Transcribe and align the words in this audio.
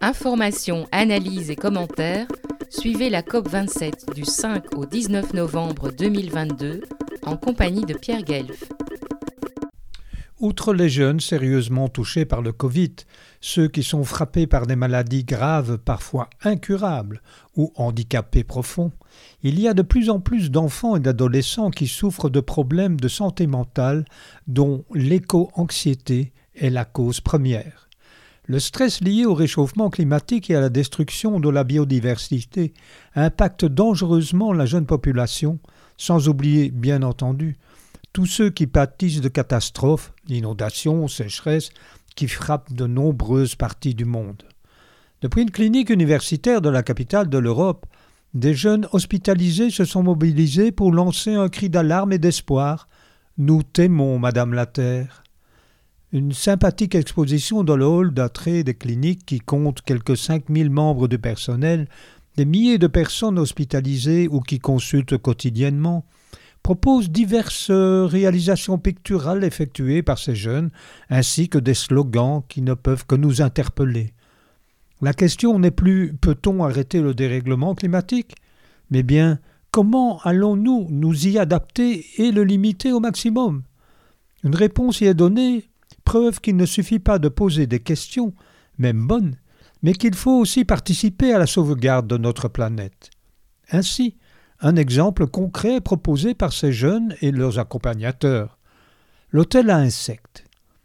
Informations, 0.00 0.86
analyses 0.92 1.50
et 1.50 1.56
commentaires, 1.56 2.26
suivez 2.68 3.10
la 3.10 3.22
COP27 3.22 4.14
du 4.14 4.24
5 4.24 4.76
au 4.76 4.86
19 4.86 5.34
novembre 5.34 5.92
2022 5.92 6.82
en 7.24 7.36
compagnie 7.36 7.84
de 7.84 7.94
Pierre 7.94 8.22
Guelf. 8.22 8.64
Outre 10.40 10.74
les 10.74 10.88
jeunes 10.88 11.20
sérieusement 11.20 11.88
touchés 11.88 12.24
par 12.24 12.42
le 12.42 12.50
Covid, 12.50 12.94
ceux 13.40 13.68
qui 13.68 13.84
sont 13.84 14.02
frappés 14.02 14.48
par 14.48 14.66
des 14.66 14.74
maladies 14.74 15.22
graves, 15.22 15.78
parfois 15.78 16.28
incurables, 16.42 17.22
ou 17.54 17.72
handicapés 17.76 18.42
profonds, 18.42 18.90
il 19.44 19.60
y 19.60 19.68
a 19.68 19.74
de 19.74 19.82
plus 19.82 20.10
en 20.10 20.18
plus 20.18 20.50
d'enfants 20.50 20.96
et 20.96 21.00
d'adolescents 21.00 21.70
qui 21.70 21.86
souffrent 21.86 22.30
de 22.30 22.40
problèmes 22.40 22.98
de 22.98 23.06
santé 23.06 23.46
mentale 23.46 24.04
dont 24.48 24.84
l'éco-anxiété 24.92 26.32
est 26.56 26.70
la 26.70 26.84
cause 26.84 27.20
première. 27.20 27.88
Le 28.46 28.58
stress 28.58 29.00
lié 29.00 29.24
au 29.24 29.34
réchauffement 29.34 29.88
climatique 29.88 30.50
et 30.50 30.56
à 30.56 30.60
la 30.60 30.68
destruction 30.68 31.38
de 31.38 31.48
la 31.48 31.62
biodiversité 31.62 32.74
impacte 33.14 33.64
dangereusement 33.64 34.52
la 34.52 34.66
jeune 34.66 34.86
population, 34.86 35.60
sans 35.96 36.28
oublier, 36.28 36.70
bien 36.70 37.02
entendu, 37.02 37.56
tous 38.12 38.26
ceux 38.26 38.50
qui 38.50 38.66
pâtissent 38.66 39.20
de 39.20 39.28
catastrophes, 39.28 40.12
d'inondations, 40.26 41.06
sécheresses, 41.06 41.70
qui 42.16 42.26
frappent 42.26 42.72
de 42.72 42.86
nombreuses 42.86 43.54
parties 43.54 43.94
du 43.94 44.04
monde. 44.04 44.42
Depuis 45.22 45.42
une 45.42 45.52
clinique 45.52 45.90
universitaire 45.90 46.60
de 46.60 46.68
la 46.68 46.82
capitale 46.82 47.28
de 47.28 47.38
l'Europe, 47.38 47.86
des 48.34 48.54
jeunes 48.54 48.88
hospitalisés 48.92 49.70
se 49.70 49.84
sont 49.84 50.02
mobilisés 50.02 50.72
pour 50.72 50.90
lancer 50.90 51.34
un 51.34 51.48
cri 51.48 51.70
d'alarme 51.70 52.12
et 52.12 52.18
d'espoir. 52.18 52.88
Nous 53.38 53.62
t'aimons, 53.62 54.18
Madame 54.18 54.52
la 54.52 54.66
Terre. 54.66 55.22
Une 56.14 56.32
sympathique 56.32 56.94
exposition 56.94 57.64
dans 57.64 57.76
le 57.76 57.86
hall 57.86 58.12
d'attrait 58.12 58.64
des 58.64 58.74
cliniques 58.74 59.24
qui 59.24 59.40
compte 59.40 59.80
quelques 59.80 60.18
cinq 60.18 60.50
mille 60.50 60.68
membres 60.68 61.08
du 61.08 61.18
personnel, 61.18 61.88
des 62.36 62.44
milliers 62.44 62.76
de 62.76 62.86
personnes 62.86 63.38
hospitalisées 63.38 64.28
ou 64.28 64.40
qui 64.40 64.58
consultent 64.58 65.16
quotidiennement, 65.16 66.04
propose 66.62 67.08
diverses 67.08 67.70
réalisations 67.70 68.76
picturales 68.76 69.42
effectuées 69.42 70.02
par 70.02 70.18
ces 70.18 70.34
jeunes, 70.34 70.70
ainsi 71.08 71.48
que 71.48 71.56
des 71.56 71.72
slogans 71.72 72.42
qui 72.46 72.60
ne 72.60 72.74
peuvent 72.74 73.06
que 73.06 73.14
nous 73.14 73.40
interpeller. 73.40 74.12
La 75.00 75.14
question 75.14 75.58
n'est 75.58 75.70
plus 75.70 76.14
peut-on 76.20 76.62
arrêter 76.62 77.00
le 77.00 77.14
dérèglement 77.14 77.74
climatique, 77.74 78.36
mais 78.90 79.02
bien 79.02 79.38
comment 79.70 80.20
allons-nous 80.24 80.88
nous 80.90 81.26
y 81.26 81.38
adapter 81.38 82.04
et 82.18 82.32
le 82.32 82.44
limiter 82.44 82.92
au 82.92 83.00
maximum? 83.00 83.62
Une 84.44 84.54
réponse 84.54 85.00
y 85.00 85.06
est 85.06 85.14
donnée, 85.14 85.70
preuve 86.04 86.40
qu'il 86.40 86.56
ne 86.56 86.66
suffit 86.66 86.98
pas 86.98 87.18
de 87.18 87.28
poser 87.28 87.66
des 87.66 87.80
questions, 87.80 88.34
même 88.78 89.06
bonnes, 89.06 89.36
mais 89.82 89.92
qu'il 89.92 90.14
faut 90.14 90.38
aussi 90.38 90.64
participer 90.64 91.32
à 91.32 91.38
la 91.38 91.46
sauvegarde 91.46 92.06
de 92.06 92.16
notre 92.16 92.48
planète. 92.48 93.10
Ainsi, 93.70 94.16
un 94.60 94.76
exemple 94.76 95.26
concret 95.26 95.80
proposé 95.80 96.34
par 96.34 96.52
ces 96.52 96.72
jeunes 96.72 97.16
et 97.20 97.32
leurs 97.32 97.58
accompagnateurs. 97.58 98.58
L'hôtel 99.30 99.70
à 99.70 99.78
insectes, 99.78 100.44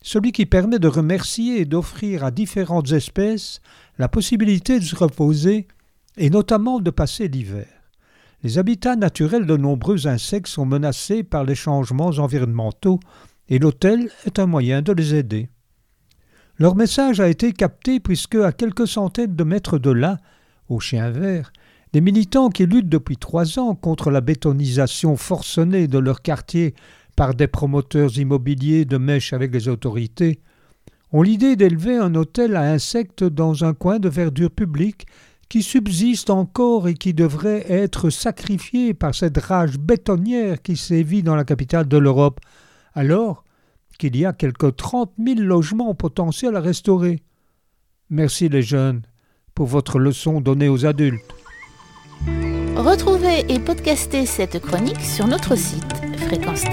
celui 0.00 0.32
qui 0.32 0.46
permet 0.46 0.78
de 0.78 0.88
remercier 0.88 1.60
et 1.60 1.64
d'offrir 1.64 2.24
à 2.24 2.30
différentes 2.30 2.92
espèces 2.92 3.60
la 3.98 4.08
possibilité 4.08 4.78
de 4.78 4.84
se 4.84 4.96
reposer 4.96 5.68
et 6.16 6.30
notamment 6.30 6.80
de 6.80 6.90
passer 6.90 7.28
l'hiver. 7.28 7.66
Les 8.42 8.58
habitats 8.58 8.96
naturels 8.96 9.46
de 9.46 9.56
nombreux 9.56 10.06
insectes 10.06 10.46
sont 10.46 10.64
menacés 10.64 11.24
par 11.24 11.44
les 11.44 11.56
changements 11.56 12.06
environnementaux 12.06 13.00
et 13.48 13.58
l'hôtel 13.58 14.10
est 14.24 14.38
un 14.38 14.46
moyen 14.46 14.82
de 14.82 14.92
les 14.92 15.14
aider. 15.14 15.48
Leur 16.58 16.74
message 16.74 17.20
a 17.20 17.28
été 17.28 17.52
capté 17.52 18.00
puisque, 18.00 18.34
à 18.34 18.52
quelques 18.52 18.88
centaines 18.88 19.36
de 19.36 19.44
mètres 19.44 19.78
de 19.78 19.90
là, 19.90 20.18
au 20.68 20.80
chien 20.80 21.10
vert, 21.10 21.52
des 21.92 22.00
militants 22.00 22.50
qui 22.50 22.66
luttent 22.66 22.88
depuis 22.88 23.16
trois 23.16 23.58
ans 23.58 23.74
contre 23.74 24.10
la 24.10 24.20
bétonisation 24.20 25.16
forcenée 25.16 25.86
de 25.86 25.98
leur 25.98 26.20
quartier 26.20 26.74
par 27.16 27.34
des 27.34 27.46
promoteurs 27.46 28.18
immobiliers 28.18 28.84
de 28.84 28.96
mèche 28.96 29.32
avec 29.32 29.52
les 29.52 29.68
autorités, 29.68 30.40
ont 31.12 31.22
l'idée 31.22 31.56
d'élever 31.56 31.96
un 31.96 32.14
hôtel 32.14 32.54
à 32.56 32.62
insectes 32.62 33.24
dans 33.24 33.64
un 33.64 33.72
coin 33.72 33.98
de 33.98 34.08
verdure 34.08 34.50
publique 34.50 35.06
qui 35.48 35.62
subsiste 35.62 36.28
encore 36.28 36.88
et 36.88 36.94
qui 36.94 37.14
devrait 37.14 37.64
être 37.68 38.10
sacrifié 38.10 38.92
par 38.92 39.14
cette 39.14 39.38
rage 39.38 39.78
bétonnière 39.78 40.60
qui 40.60 40.76
sévit 40.76 41.22
dans 41.22 41.36
la 41.36 41.44
capitale 41.44 41.88
de 41.88 41.96
l'Europe, 41.96 42.40
alors 42.94 43.44
qu'il 43.98 44.16
y 44.16 44.24
a 44.24 44.32
quelques 44.32 44.76
trente 44.76 45.12
mille 45.18 45.42
logements 45.42 45.94
potentiels 45.94 46.56
à 46.56 46.60
restaurer. 46.60 47.22
Merci 48.10 48.48
les 48.48 48.62
jeunes 48.62 49.02
pour 49.54 49.66
votre 49.66 49.98
leçon 49.98 50.40
donnée 50.40 50.68
aux 50.68 50.86
adultes. 50.86 51.34
Retrouvez 52.76 53.44
et 53.52 53.58
podcastez 53.58 54.24
cette 54.24 54.60
chronique 54.60 55.00
sur 55.00 55.26
notre 55.26 55.56
site 55.56 55.84
fréquence 56.28 56.64